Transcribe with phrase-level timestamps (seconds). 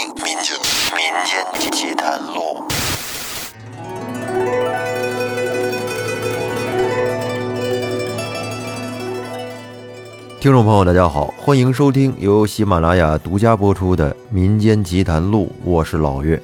[0.00, 0.56] 民间
[0.96, 2.64] 民间奇谈录。
[10.40, 16.40] 听众朋友，大家好，欢迎收听由喜马拉雅独家播出的《民间奇谈录》，我是老岳。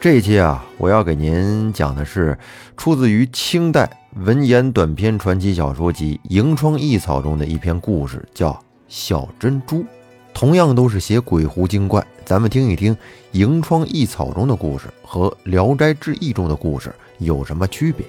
[0.00, 2.38] 这一期啊，我要给您讲的是
[2.78, 8.50] 出自于清代文言短篇传奇小说集《萤窗异草》中的一篇故事，叫
[8.88, 9.80] 《小珍珠》。
[10.32, 12.94] 同样都是写鬼狐精怪，咱们听一听
[13.32, 18.04] 《萤窗异草》中的故事和《聊斋志异》中的故事有什么区别。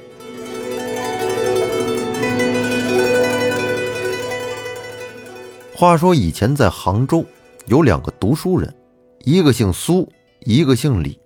[5.73, 7.23] 话说以前在杭州
[7.67, 8.75] 有两个读书人，
[9.23, 11.17] 一个姓苏，一个姓李。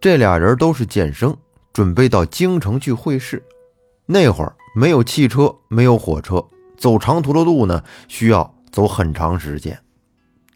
[0.00, 1.32] 这俩人都是剑生，
[1.72, 3.40] 准备到京城去会试。
[4.04, 6.44] 那会儿没有汽车，没有火车，
[6.76, 9.78] 走长途的路呢，需要走很长时间。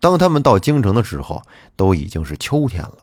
[0.07, 1.43] 当他们到京城的时候，
[1.75, 2.99] 都已经是秋天了。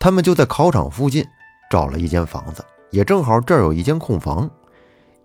[0.00, 1.24] 他们就在考场附近
[1.70, 4.50] 找了一间房子，也正好这儿有一间空房。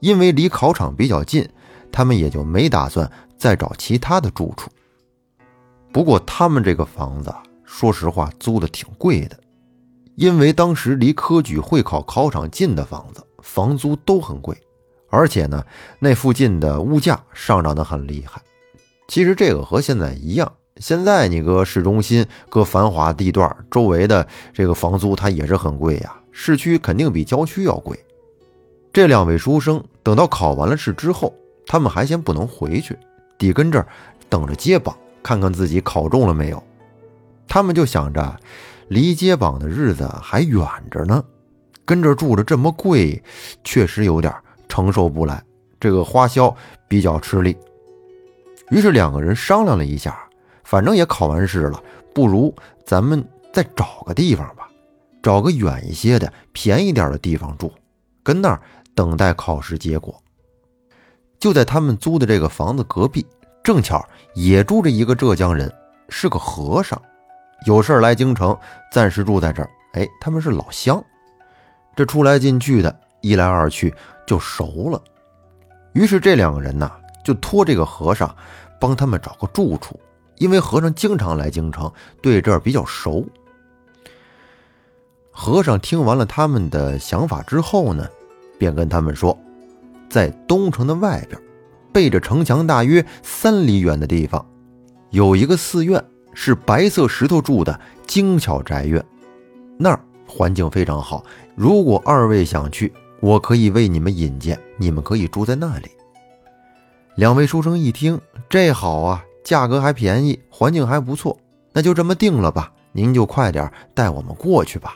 [0.01, 1.49] 因为离考场比较近，
[1.91, 4.69] 他们也就没打算再找其他的住处。
[5.91, 9.35] 不过他们这个房子，说实话租的挺贵的。
[10.13, 14.55] 因为当时离科举会考考场近的房子，房租都很贵，
[15.09, 15.65] 而且呢，
[15.97, 18.39] 那附近的物价上涨的很厉害。
[19.07, 26.15] 其实这个和现在一样，现在你搁市中心、搁繁华地段周围的这个房租，它也是很贵呀。
[26.31, 27.97] 市区肯定比郊区要贵。
[28.91, 31.33] 这两位书生等到考完了试之后，
[31.65, 32.97] 他们还嫌不能回去，
[33.37, 33.87] 得跟这儿
[34.29, 36.61] 等着接榜，看看自己考中了没有。
[37.47, 38.39] 他们就想着。
[38.89, 41.23] 离接榜的日子还远着呢，
[41.85, 43.23] 跟这住着这么贵，
[43.63, 44.31] 确实有点
[44.67, 45.41] 承受不来，
[45.79, 46.53] 这个花销
[46.87, 47.57] 比较吃力。
[48.69, 50.19] 于是两个人商量了一下，
[50.63, 51.81] 反正也考完试了，
[52.13, 52.53] 不如
[52.85, 54.67] 咱们再找个地方吧，
[55.21, 57.71] 找个远一些的、便宜点的地方住，
[58.23, 58.59] 跟那儿
[58.95, 60.19] 等待考试结果。
[61.39, 63.25] 就在他们租的这个房子隔壁，
[63.61, 65.71] 正巧也住着一个浙江人，
[66.09, 66.99] 是个和尚。
[67.65, 68.57] 有事来京城，
[68.91, 69.69] 暂时住在这儿。
[69.93, 71.03] 哎，他们是老乡，
[71.95, 73.93] 这出来进去的，一来二去
[74.25, 75.01] 就熟了。
[75.93, 76.91] 于是这两个人呢，
[77.23, 78.33] 就托这个和尚
[78.79, 79.99] 帮他们找个住处，
[80.37, 83.25] 因为和尚经常来京城，对这儿比较熟。
[85.31, 88.07] 和尚听完了他们的想法之后呢，
[88.57, 89.37] 便跟他们说，
[90.09, 91.41] 在东城的外边，
[91.91, 94.45] 背着城墙大约三里远的地方，
[95.11, 96.03] 有一个寺院。
[96.35, 99.05] 是白色石头筑的精巧宅院，
[99.77, 101.23] 那儿环境非常好。
[101.53, 105.91] 如果二位想去，我可以为你们引荐，你们可以住在那里。
[107.17, 108.19] 两位书生一听，
[108.49, 111.37] 这好啊，价格还便宜，环境还不错，
[111.71, 112.71] 那就这么定了吧。
[112.91, 114.95] 您就快点带我们过去吧。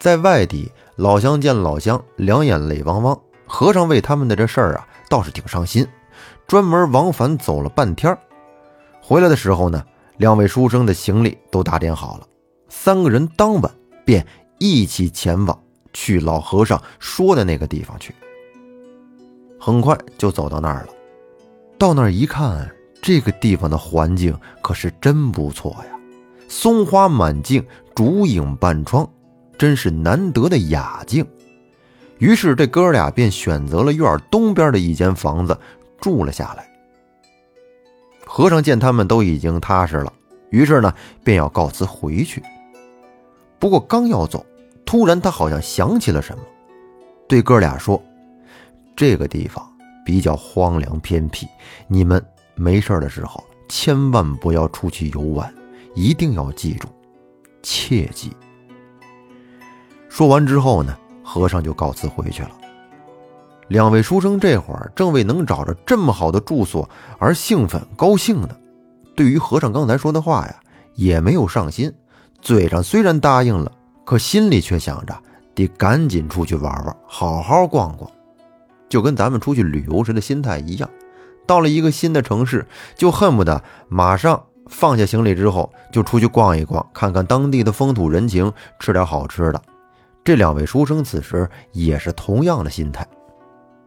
[0.00, 3.18] 在外地，老乡见老乡，两眼泪汪汪。
[3.50, 5.86] 和尚为他们的这事儿啊，倒是挺上心，
[6.46, 8.16] 专门往返走了半天
[9.00, 9.82] 回来的时候呢，
[10.18, 12.26] 两位书生的行李都打点好了，
[12.68, 13.72] 三个人当晚
[14.04, 14.26] 便
[14.58, 15.58] 一起前往
[15.94, 18.14] 去老和尚说的那个地方去。
[19.58, 20.88] 很快就走到那儿了，
[21.78, 22.70] 到那儿一看，
[23.00, 25.98] 这个地方的环境可是真不错呀，
[26.48, 27.64] 松花满径，
[27.94, 29.08] 竹影半窗，
[29.56, 31.26] 真是难得的雅境。
[32.18, 35.56] 于是这哥俩便选择了院东边的一间房子
[36.00, 36.68] 住了下来。
[38.26, 40.12] 和尚见他们都已经踏实了，
[40.50, 40.92] 于是呢，
[41.24, 42.42] 便要告辞回去。
[43.58, 44.44] 不过刚要走，
[44.84, 46.42] 突然他好像想起了什么，
[47.26, 48.02] 对哥俩说
[48.94, 49.66] ：“这个地方
[50.04, 51.46] 比较荒凉偏僻，
[51.86, 52.22] 你们
[52.58, 55.52] 没事的时候千万不要出去游玩，
[55.94, 56.88] 一定要记住，
[57.62, 58.32] 切记。”
[60.08, 62.50] 说完之后呢，和尚就告辞回去了。
[63.68, 68.48] 两位书生这会儿正为能找着这么好的住所而兴奋高兴呢，
[69.14, 70.56] 对于和尚刚才说的话呀，
[70.94, 71.92] 也没有上心，
[72.40, 73.70] 嘴上虽然答应了，
[74.06, 75.14] 可心里却想着
[75.54, 78.10] 得赶紧出去玩玩，好好逛逛，
[78.88, 80.88] 就跟咱们出去旅游时的心态一样，
[81.48, 89.62] 到了一个新的城市，就恨不得马上放下行李之后就出去逛一逛，看看当地的风土人情，吃点好吃的。
[90.22, 93.06] 这两位书生此时也是同样的心态。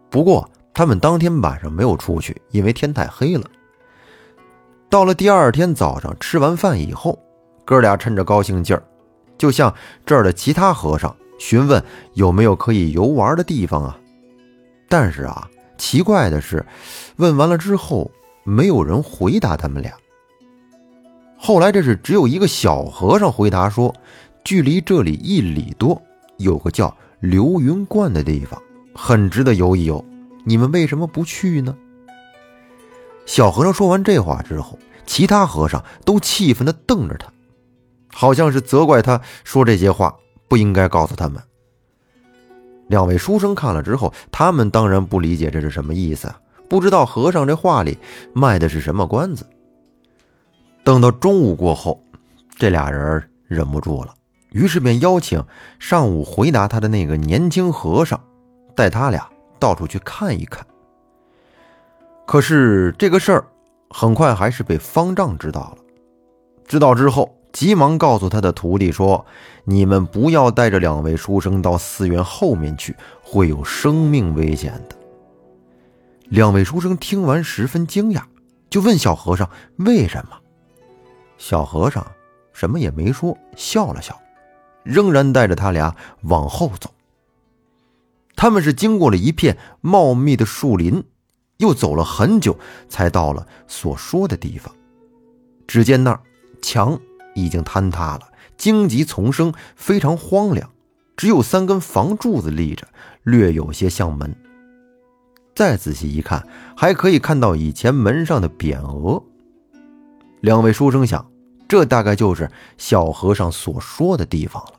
[0.10, 3.44] 不过，他们当天晚上没有出去，因为天太黑了。
[4.90, 7.20] 到了第二天早上，吃完饭以后，
[7.64, 8.82] 哥俩趁着高兴劲儿，
[9.38, 9.72] 就向
[10.04, 11.82] 这儿的其他和尚询问
[12.16, 13.98] 有没有可以游玩的地方啊。
[14.90, 15.48] 但是啊，
[15.82, 16.64] 奇怪的是，
[17.16, 18.12] 问完了之后，
[18.44, 19.92] 没有人回答他们俩。
[21.36, 23.92] 后来这是只有一个小和尚回答说，
[24.44, 26.00] 距离这里一里多
[26.38, 28.62] 有个叫流云观的地方，
[28.94, 30.06] 很值得游一游。
[30.46, 31.76] 你们为什么不去呢？
[33.26, 37.34] 小和尚说完这话之后，其他和尚都气愤地瞪着他，
[38.14, 40.16] 好像是责怪他说这些话
[40.48, 41.42] 不应该告诉他们。
[42.92, 46.30] 两位书生看了之后，他们当然不理解这是什么意思，
[46.68, 47.98] 不知道和尚这话里
[48.34, 49.48] 卖的是什么关子。
[50.84, 52.04] 等到中午过后，
[52.58, 54.14] 这俩人忍不住了，
[54.52, 55.42] 于是便邀请
[55.80, 58.20] 上午回答他的那个年轻和尚，
[58.76, 59.26] 带他俩
[59.58, 60.68] 到处去看一看。
[62.26, 63.46] 可是这个事儿
[63.90, 65.78] 很快还是被方丈知道了，
[66.68, 69.26] 知道之后，急忙告诉他的徒弟说
[69.66, 74.96] ：“你们不要带着两位书生到寺院后面去，会有生命危险的。”
[76.30, 78.24] 两位书生听完十分惊讶，
[78.70, 80.40] 就问小和尚：“为什么？”
[81.38, 82.06] 小和尚
[82.54, 84.18] 什么也没说，笑了笑，
[84.84, 86.90] 仍然带着他俩往后走。
[88.36, 91.04] 他们是经过了一片茂密的树林，
[91.58, 92.58] 又走了很久，
[92.88, 94.74] 才到了所说的地方。
[95.68, 96.20] 只见那儿
[96.62, 97.00] 墙
[97.34, 98.22] 已经坍塌了，
[98.58, 100.70] 荆棘丛生，非常荒凉，
[101.16, 102.88] 只有三根房柱子立着，
[103.24, 104.36] 略有些像门。
[105.56, 109.22] 再仔细一看，还可以看到以前门上的匾额。
[110.42, 111.26] 两位书生想。
[111.72, 114.74] 这大概就是小和尚所说的地方了。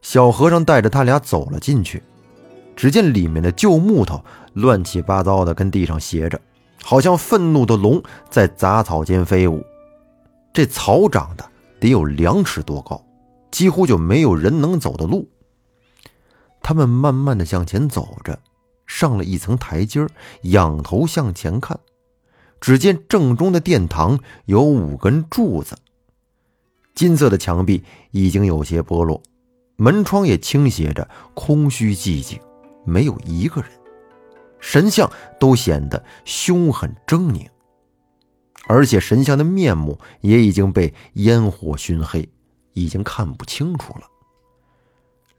[0.00, 2.00] 小和尚带着他俩走了进去，
[2.76, 6.40] 只见里面的旧木头乱七八糟的，跟地上斜着，
[6.80, 8.00] 好像愤怒的龙
[8.30, 9.64] 在杂草间飞舞。
[10.56, 11.46] 这草长得
[11.78, 13.04] 得有两尺多高，
[13.50, 15.28] 几乎就没有人能走的路。
[16.62, 18.38] 他们慢慢的向前走着，
[18.86, 20.06] 上了一层台阶
[20.44, 21.78] 仰头向前看。
[22.58, 25.76] 只见正中的殿堂有五根柱子，
[26.94, 29.22] 金色的墙壁已经有些剥落，
[29.76, 32.40] 门窗也倾斜着，空虚寂静，
[32.86, 33.70] 没有一个人。
[34.58, 37.46] 神像都显得凶狠狰狞，
[38.68, 42.28] 而且神像的面目也已经被烟火熏黑，
[42.72, 44.02] 已经看不清楚了。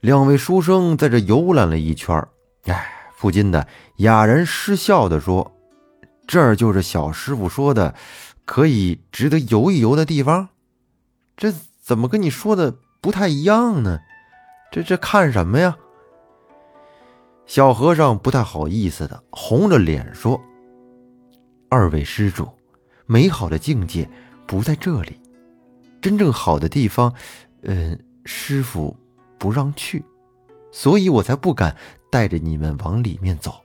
[0.00, 2.26] 两位书生在这游览了一圈，
[2.64, 3.66] 哎，不禁的
[3.96, 5.54] 哑然失笑的说。
[6.26, 7.94] 这儿就是小师傅说的，
[8.44, 10.48] 可以值得游一游的地方。
[11.36, 13.98] 这怎么跟你说的不太一样呢？
[14.70, 15.76] 这这看什么呀？
[17.46, 20.38] 小和尚不太好意思的红着脸说
[21.70, 22.46] ：“二位施主，
[23.10, 24.06] 美好的境界
[24.46, 25.18] 不在这里，
[26.02, 27.14] 真正好的地方，
[27.62, 28.94] 嗯，师傅
[29.38, 30.04] 不让去，
[30.70, 31.74] 所以我才不敢
[32.10, 33.62] 带着你们往里面走。”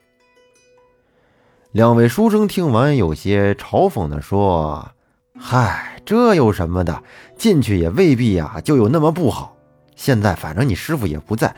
[1.74, 4.92] 两位书生听完，有些嘲讽地说
[5.38, 7.04] ：“嗨，这有什么的？
[7.36, 9.58] 进去也未必呀，就有那么不好。
[9.98, 11.54] 现在反正你师傅也不在，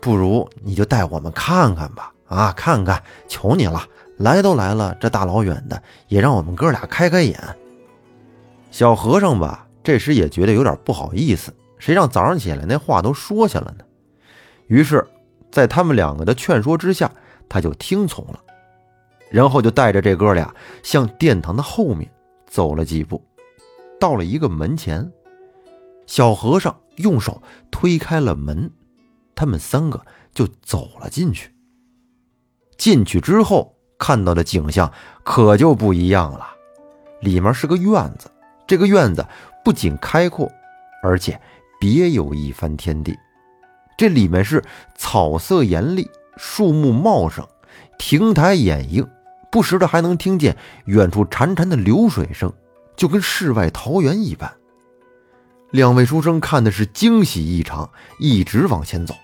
[0.00, 2.14] 不如你就带我们看看吧。
[2.28, 3.86] 啊，看看，求你了，
[4.18, 7.38] 来都来了，这大老远的，也让我们哥俩开开眼。”
[8.70, 13.84] 小和尚吧，这时也觉得有点不好意思，谁让早上起来那话都说下了呢？
[14.66, 15.06] 于是，
[15.50, 17.10] 在他们两个的劝说之下，
[17.48, 18.40] 他就听从了。
[19.30, 22.10] 然后就带着这哥俩向殿堂的后面
[22.46, 23.22] 走了几步，
[23.98, 25.10] 到了一个门前，
[26.06, 28.70] 小和尚用手推开了门，
[29.34, 30.00] 他们三个
[30.32, 31.52] 就走了进去。
[32.78, 34.92] 进去之后看到的景象
[35.24, 36.46] 可就不一样了，
[37.20, 38.30] 里面是个院子，
[38.66, 39.26] 这个院子
[39.64, 40.50] 不仅开阔，
[41.02, 41.40] 而且
[41.80, 43.16] 别有一番天地。
[43.96, 44.62] 这里面是
[44.96, 47.46] 草色艳丽，树木茂盛，
[47.98, 49.08] 亭台掩映。
[49.50, 52.52] 不时的还能听见远处潺潺的流水声，
[52.94, 54.52] 就跟世外桃源一般。
[55.70, 57.88] 两位书生看的是惊喜异常，
[58.18, 59.14] 一直往前走。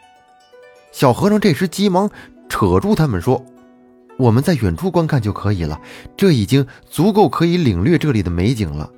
[0.91, 2.11] 小和尚这时急忙
[2.49, 3.45] 扯住他们说
[4.23, 5.81] ：“我们在远处观看就可以了，
[6.17, 8.88] 这已经足够可以领略这里的美景了。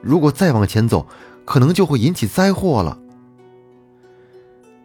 [0.00, 1.06] 如果再往前走，
[1.44, 2.98] 可能就会引起灾祸了。”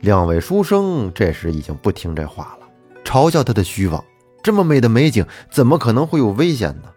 [0.01, 2.67] 两位书生这时已经不听这话了，
[3.05, 4.03] 嘲笑他的虚妄。
[4.43, 6.89] 这么美的美景，怎么可能会有危险呢？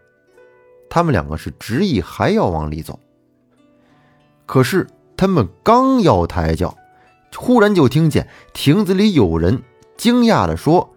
[0.91, 2.99] 他们两个是执意还要往里走。
[4.45, 6.77] 可是他们刚要抬脚，
[7.37, 9.63] 忽然就听见亭子里有人
[9.97, 10.91] 惊讶地说：“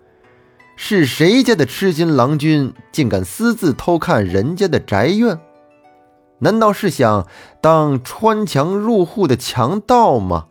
[0.82, 5.38] 是谁家的痴心郎君，竟敢私自偷看人家的宅院？
[6.40, 7.28] 难道是想
[7.60, 10.48] 当穿墙入户的强盗吗？”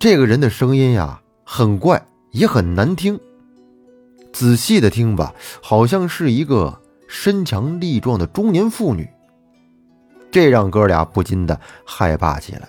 [0.00, 3.20] 这个人的声音呀，很怪，也很难听。
[4.32, 9.08] 仔细的听吧，好像是一个身强力壮的中年妇女，
[10.32, 12.68] 这让哥俩不禁的害怕起来。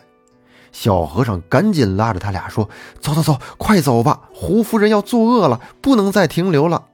[0.79, 2.69] 小和尚赶紧拉着他俩说
[3.01, 4.29] ：“走走走，快走吧！
[4.31, 6.85] 胡夫人要作恶了，不能再停留了。”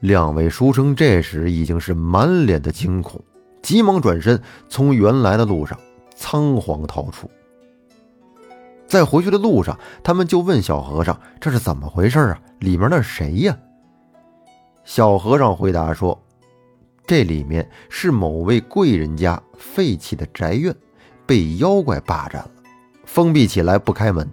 [0.00, 3.18] 两位书生这时已经是满脸的惊恐，
[3.62, 4.38] 急忙转身
[4.68, 5.80] 从原来的路上
[6.14, 7.30] 仓皇逃出。
[8.86, 12.38] 在回去的路上，他们就问小和尚：“这是怎么回事啊？
[12.58, 13.56] 里面那是谁呀？”
[14.84, 16.22] 小和尚回答说
[17.08, 20.76] ：“这里面是某位贵人家废弃的宅院。”
[21.32, 22.50] 被妖怪霸占了，
[23.06, 24.30] 封闭起来不开门。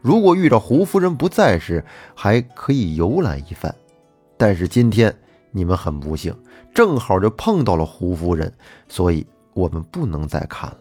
[0.00, 3.74] 如果遇到胡夫人不在时，还可以游览一番。
[4.38, 5.14] 但是今天
[5.50, 6.34] 你们很不幸，
[6.72, 8.50] 正好就碰到了胡夫人，
[8.88, 10.78] 所以我们不能再看了。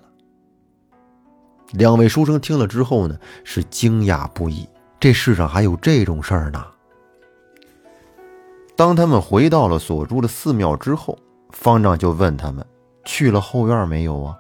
[1.74, 4.66] 两位书生听了之后呢，是惊讶不已。
[4.98, 6.66] 这世上还有这种事儿呢？
[8.78, 12.66] 当他们回到了所住的寺庙之后，方丈就问他们
[13.04, 14.38] ：“去了后院没有啊？”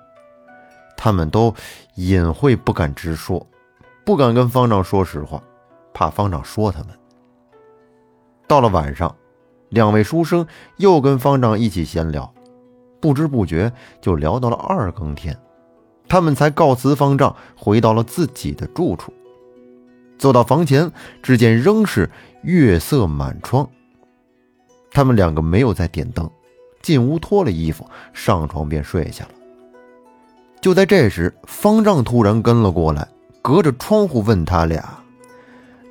[1.01, 1.55] 他们都
[1.95, 3.47] 隐晦不敢直说，
[4.05, 5.41] 不敢跟方丈说实话，
[5.93, 6.89] 怕方丈说他们。
[8.49, 9.15] 到了晚上，
[9.69, 12.33] 两位书生又跟方丈一起闲聊，
[12.99, 15.39] 不知不觉就聊到了二更天，
[16.09, 19.13] 他们才告辞方丈，回到了自己的住处。
[20.17, 20.91] 走到房前，
[21.23, 23.65] 只见仍是月色满窗。
[24.91, 26.29] 他们两个没有再点灯，
[26.81, 29.31] 进屋脱了衣服，上床便睡下了。
[30.61, 33.07] 就在这时，方丈突然跟了过来，
[33.41, 34.99] 隔着窗户问他俩：“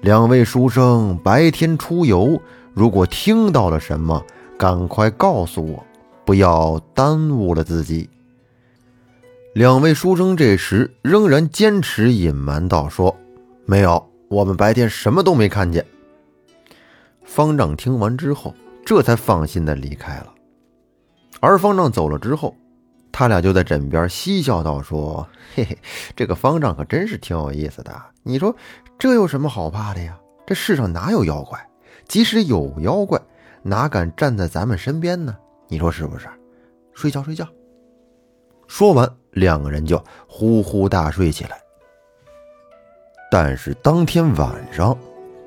[0.02, 2.38] 两位书生白天出游，
[2.74, 4.22] 如果听到了什么，
[4.58, 5.82] 赶快告诉我，
[6.26, 8.10] 不要耽误了自己。”
[9.54, 13.16] 两位书生这时仍然坚持隐瞒道：“说
[13.64, 15.82] 没有，我们白天什么都没看见。”
[17.24, 20.26] 方丈听完之后，这才放心的离开了。
[21.40, 22.54] 而方丈走了之后。
[23.18, 25.76] 他俩就在枕边嬉笑道：“说，嘿嘿，
[26.14, 28.00] 这个方丈可真是挺有意思的。
[28.22, 28.54] 你说
[28.96, 30.16] 这有什么好怕的呀？
[30.46, 31.58] 这世上哪有妖怪？
[32.06, 33.20] 即使有妖怪，
[33.60, 35.36] 哪敢站在咱们身边呢？
[35.66, 36.28] 你说是不是？
[36.94, 37.44] 睡觉，睡觉。”
[38.68, 41.60] 说完，两个人就呼呼大睡起来。
[43.32, 44.96] 但是当天晚上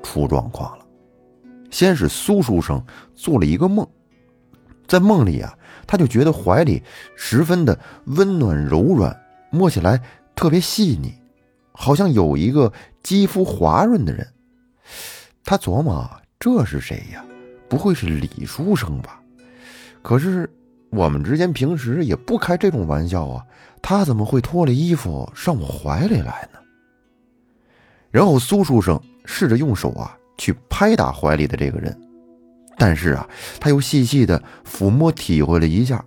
[0.02, 0.84] 出状况了，
[1.70, 3.88] 先是苏书生做了一个梦，
[4.92, 5.58] 在梦里啊。
[5.84, 6.80] 他就觉得怀里
[7.16, 9.14] 十分的温暖柔软，
[9.50, 10.00] 摸起来
[10.34, 11.12] 特别细腻，
[11.72, 12.72] 好像有一个
[13.02, 14.26] 肌肤滑润的人。
[15.44, 16.08] 他琢磨：
[16.38, 17.24] 这是谁呀？
[17.68, 19.20] 不会是李书生吧？
[20.02, 20.48] 可是
[20.90, 23.44] 我们之间平时也不开这种玩笑啊，
[23.82, 26.60] 他怎么会脱了衣服上我怀里来呢？
[28.10, 32.00] 然后苏书生试着用手啊去拍打怀里的这个人。
[32.84, 33.28] 但是啊，
[33.60, 36.04] 他又细细的抚摸体会了一下，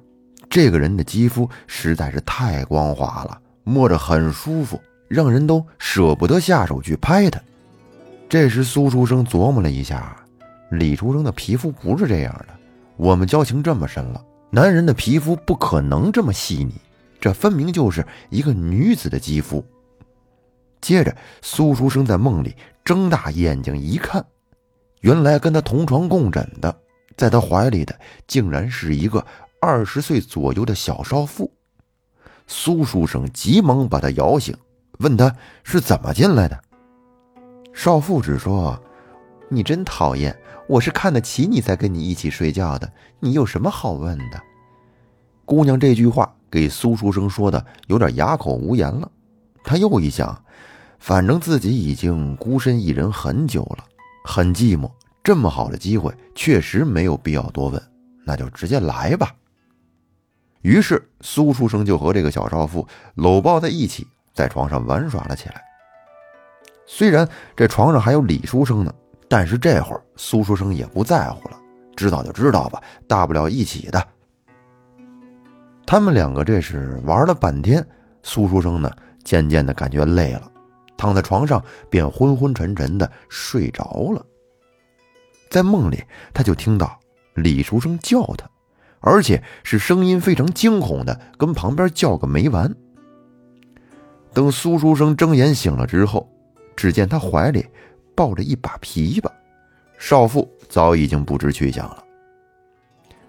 [0.49, 4.77] 这个人的肌肤实在是太光滑了，摸着很舒服，
[5.07, 7.39] 让人都舍不得下手去拍他。
[8.27, 10.17] 这时苏书生琢磨了一下，
[10.69, 12.47] 李书生的皮肤不是这样的，
[12.97, 16.73] 我们交情这么深了，男人的皮肤不可能这么细腻，
[17.21, 19.63] 这分明就是一个女子的肌肤。
[20.81, 22.53] 接着，苏书生在梦里
[22.83, 24.25] 睁大眼睛一看。
[25.05, 26.75] 原来跟他同床共枕的，
[27.15, 27.95] 在他怀里的，
[28.25, 29.23] 竟然是一个
[29.61, 31.51] 二十岁左右的小少妇。
[32.47, 34.57] 苏书生急忙把他摇醒，
[34.97, 35.31] 问他
[35.63, 36.59] 是怎么进来的。
[37.71, 38.81] 少妇只说
[39.47, 40.35] ：“你真讨厌，
[40.67, 44.41] 我是看得起你才跟你一起睡觉的，你有什么好问的？”
[45.45, 49.11] 姑娘这句话给苏书生说的有点哑口无言了。
[49.63, 50.43] 他又一想，
[50.97, 53.85] 反正自己已经孤身一人很久了。
[54.25, 54.91] 很寂寞，
[55.23, 57.81] 这么好的机会，确实没有必要多问，
[58.25, 59.31] 那就直接来吧。
[60.63, 65.61] 于是苏书生就和这个小少妇搂抱在一起，在床上玩耍了起来。
[66.87, 68.91] 虽然这床上还有李书生呢，
[69.29, 71.57] 但是这会儿苏书生也不在乎了，
[71.95, 74.07] 知道就知道吧，大不了一起的。
[75.85, 77.85] 他们两个这是玩了半天，
[78.23, 78.91] 苏书生呢
[79.23, 80.51] 渐渐的感觉累了。
[80.97, 84.25] 躺在床上，便昏昏沉沉的睡着了。
[85.49, 86.99] 在梦里，他就听到
[87.35, 88.49] 李书生叫他，
[88.99, 92.73] 而且是声音非常惊恐的，跟旁边叫个没完。
[94.33, 96.29] 等苏书生睁眼醒了之后，
[96.75, 97.65] 只见他怀里
[98.15, 99.29] 抱着一把琵琶，
[99.97, 102.03] 少妇早已经不知去向了。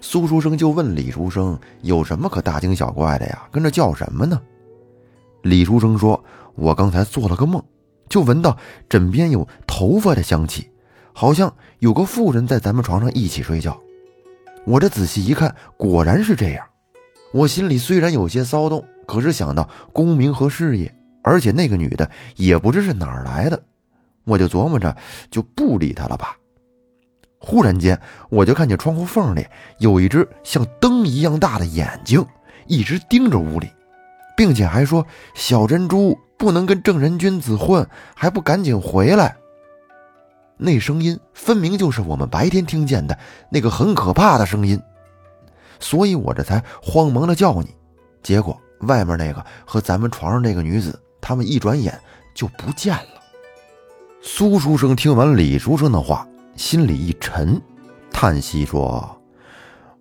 [0.00, 3.49] 苏书生就问李书生：“有什么可大惊小怪的呀？
[3.52, 4.40] 跟着叫什么呢？”
[5.42, 6.25] 李书生说。
[6.56, 7.62] 我刚才做了个梦，
[8.08, 8.56] 就闻到
[8.88, 10.70] 枕边有头发的香气，
[11.12, 13.78] 好像有个妇人在咱们床上一起睡觉。
[14.64, 16.66] 我这仔细一看，果然是这样。
[17.32, 23.62] 我心里虽然有些骚动，可是想到功名和事业，而且那个女的也不知是哪儿来的，
[24.25, 24.96] 我就琢磨着
[25.30, 26.36] 就不理她了吧。
[27.38, 29.46] 忽然间，我就看见窗户缝里
[29.78, 32.25] 有一只像灯一样大的眼睛，
[32.66, 33.68] 一直盯着屋里，
[34.36, 39.37] 并且还说：“小珍珠不能跟正人君子混，还不赶紧回来。”
[40.59, 43.19] 那声音分明就是我们白天听见的
[43.50, 44.81] 那个很可怕的声音，
[45.78, 47.75] 所以我这才慌忙的叫你。
[48.23, 51.99] 结果外面那个和咱们床上那个女子，他们一转眼
[52.35, 53.23] 就不见了。
[54.23, 56.26] 苏书生听完李书生的话。
[56.57, 57.61] 心里一沉，
[58.11, 59.21] 叹息说：“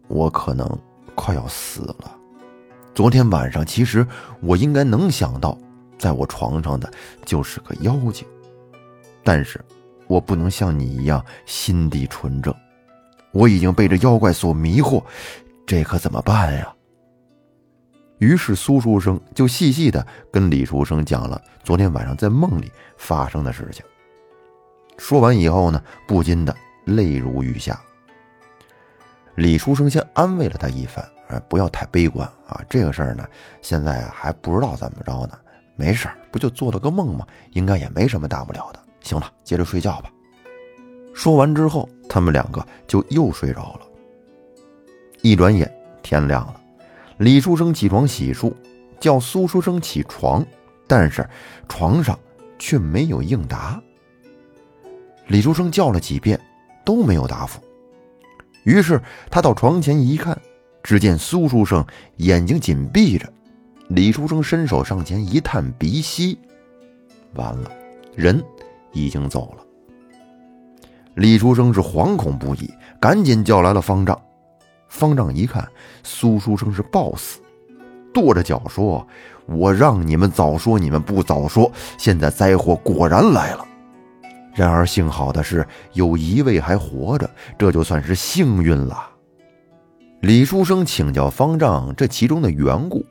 [0.08, 0.66] 我可能
[1.14, 2.16] 快要死了。
[2.94, 4.08] 昨天晚上，其实
[4.40, 5.58] 我应该能想到，
[5.98, 6.92] 在我床上的
[7.26, 8.28] 就是个妖精，
[9.24, 9.64] 但是
[10.08, 12.54] 我不能像你一样心地纯正。
[13.32, 15.04] 我已经被这妖怪所迷惑，
[15.66, 16.72] 这可怎么办呀？”
[18.20, 23.84] 于是苏书生就细细的跟李书生讲了昨天晚上在梦里发生的事情。
[24.98, 27.78] 说完以后呢，不禁的泪如雨下。
[29.36, 33.28] 李书生先安慰了他一番，哎，不要太悲观啊，这个事儿呢，
[33.62, 35.38] 现在还不知道怎么着呢，
[35.76, 37.28] 没事儿，不就做了个梦吗？
[37.52, 38.80] 应该也没什么大不了的。
[39.02, 40.12] 行了，接着睡觉吧。
[41.14, 43.82] 说完之后，他们两个就又睡着了。
[45.22, 46.60] 一转眼天亮了，
[47.18, 48.54] 李书生起床洗漱，
[49.00, 50.46] 叫苏书生起床，
[50.88, 51.28] 但是
[51.68, 52.18] 床上
[52.58, 53.82] 却没有应答。
[55.28, 56.40] 李书生叫了几遍，
[56.84, 57.60] 都没有答复。
[58.64, 60.40] 于是他到床前一看，
[60.84, 61.86] 只见苏书生
[62.18, 63.32] 眼睛紧闭着。
[63.88, 66.38] 李书生伸手上前一探鼻息，
[67.36, 67.72] 完了，
[68.16, 68.44] 人
[68.94, 69.64] 已经走了。
[71.14, 74.20] 李书生是惶恐不已，赶紧叫来了方丈。
[74.90, 75.68] 方丈一看
[76.04, 77.40] 苏书生是暴死，
[78.12, 79.06] 跺着脚说
[79.46, 83.66] ：“我让你们早说，你们不早说，现在灾祸果然来了。”
[84.56, 89.10] 然而幸好的是，有一位还活着，这就算是幸运了。
[90.22, 93.06] 李书生请教方丈这其中的缘故，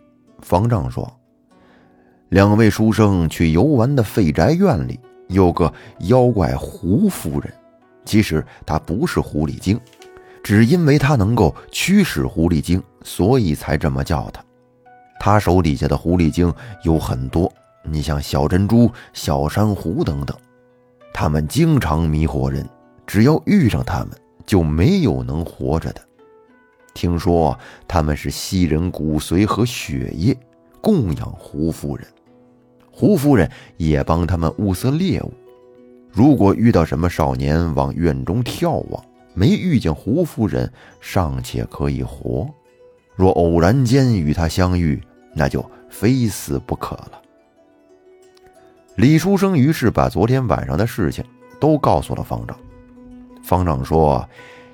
[0.45, 1.11] 方丈说
[2.29, 7.51] ：“两位书生去游玩的废宅院里，有个妖怪胡夫人。
[8.05, 9.81] 其实她不是狐狸精，
[10.43, 14.45] 只因为她能够驱使狐狸精，所以才这么叫她。
[15.19, 16.53] 她手底下的狐狸精
[16.83, 17.51] 有很多，
[17.83, 20.37] 你像小珍珠、小珊瑚等等。”
[21.15, 22.69] 他们经常迷惑人，
[23.07, 24.11] 只要遇上他们，
[24.45, 26.03] 就没有能活着的。
[26.95, 30.35] 听说他们是吸人骨髓和血液，
[30.81, 32.07] 供养胡夫人。
[32.91, 35.35] 胡夫人也帮他们物色猎物。
[36.13, 39.05] 如果遇到什么少年往院中眺望，
[39.35, 42.47] 没遇见胡夫人，尚且可以活；
[43.17, 45.03] 若偶然间与他相遇，
[45.35, 47.21] 那就非死不可了。
[48.95, 51.25] 李书生于是把昨天晚上的事情
[51.59, 52.57] 都告诉了方丈。
[53.43, 54.27] 方丈说：“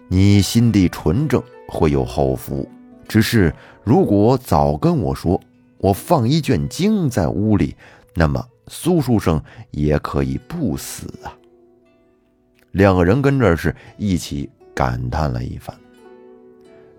[0.08, 2.68] 你心地纯正，会有后福。
[3.08, 5.40] 只是如果早跟我说，
[5.78, 7.74] 我放一卷经在屋里，
[8.14, 11.32] 那么苏书生也可以不死啊。”
[12.72, 15.76] 两个人跟这是一起感叹了一番。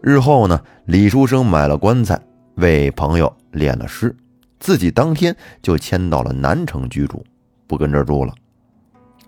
[0.01, 2.19] 日后呢，李书生买了棺材，
[2.55, 4.15] 为朋友殓了尸。
[4.59, 7.23] 自己当天就迁到了南城居住，
[7.67, 8.33] 不跟这住了。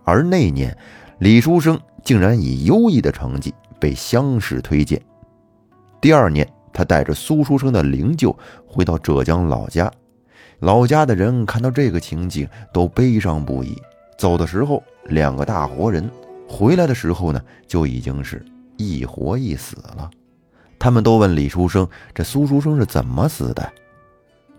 [0.04, 0.76] 而那年，
[1.20, 5.02] 李书生竟然以优异的成绩被乡试推荐。
[6.04, 8.36] 第二年，他带着苏书生的灵柩
[8.68, 9.90] 回到浙江老家。
[10.60, 13.82] 老家的人看到这个情景，都悲伤不已。
[14.18, 16.04] 走的时候，两个大活人；
[16.46, 20.12] 回来的时候呢，就已经是一活一死了。
[20.78, 23.72] 他们都问李书生：“这苏书生是怎么死的？”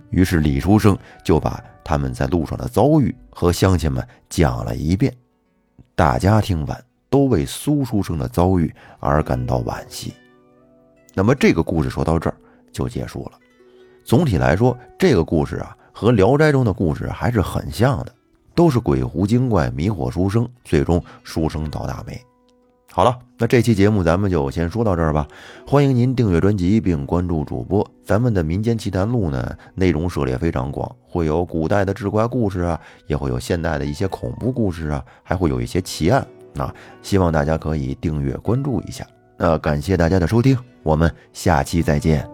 [0.09, 5.15] 于是李书生就把他们在路上的遭遇和乡亲们讲了一遍，
[5.95, 10.15] 大家听完都为苏书生的遭遇而感到惋惜。
[11.15, 12.37] 那么这个故事说到这儿
[12.73, 13.39] 就结束了。
[14.05, 18.13] 总体来说，这个故事啊和《聊斋》中的故事还是很像的，
[18.55, 22.21] 都是鬼狐精怪迷惑书生，最终书生倒大霉。
[22.93, 25.27] 好了，那这期节目咱们就先说到这儿吧。
[25.67, 27.85] 欢迎您订阅专辑并关注主播。
[28.05, 36.25] 咱们的民间奇谈录呢，内容涉猎非常广，会有古代的志怪故事啊，也会有现代的一些恐怖故事啊，还会有一些奇案。
[36.53, 36.73] 那
[37.03, 39.05] 希望大家可以订阅关注一下。
[39.37, 42.34] 那感谢大家的收听，我们下期再见。